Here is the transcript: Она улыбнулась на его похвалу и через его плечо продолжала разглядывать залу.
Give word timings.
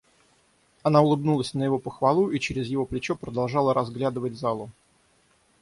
Она 0.81 0.99
улыбнулась 1.03 1.53
на 1.53 1.61
его 1.61 1.77
похвалу 1.77 2.31
и 2.31 2.39
через 2.39 2.65
его 2.65 2.87
плечо 2.87 3.15
продолжала 3.15 3.71
разглядывать 3.71 4.33
залу. 4.33 4.71